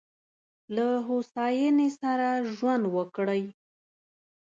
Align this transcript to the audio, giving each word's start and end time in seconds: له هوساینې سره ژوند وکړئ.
له 0.75 0.87
هوساینې 1.07 1.89
سره 2.01 2.27
ژوند 2.55 2.83
وکړئ. 2.95 3.43